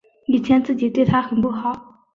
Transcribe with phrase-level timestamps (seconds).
[0.25, 2.07] 以前自己对她很不好